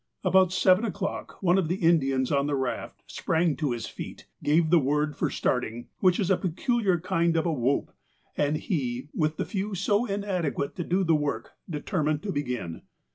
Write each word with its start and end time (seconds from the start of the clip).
"About 0.23 0.51
seven 0.51 0.83
o'clock, 0.83 1.37
one 1.43 1.59
of 1.59 1.67
the 1.67 1.75
Indians 1.75 2.31
on 2.31 2.47
the 2.47 2.55
raft 2.55 3.03
sprang 3.05 3.55
to 3.57 3.69
his 3.71 3.85
feet, 3.85 4.25
gave 4.41 4.71
the 4.71 4.79
word 4.79 5.15
for 5.15 5.29
starting, 5.29 5.89
which 5.99 6.19
is 6.19 6.31
a 6.31 6.37
peculiar 6.37 6.99
kind 6.99 7.37
of 7.37 7.45
a 7.45 7.53
whoop, 7.53 7.91
and 8.35 8.57
he, 8.57 9.09
with 9.13 9.37
the 9.37 9.45
few 9.45 9.75
so 9.75 10.07
inadequate 10.07 10.75
to 10.77 10.83
do 10.83 11.03
the 11.03 11.13
work, 11.13 11.51
determined 11.69 12.23
to 12.23 12.31
begin. 12.31 12.81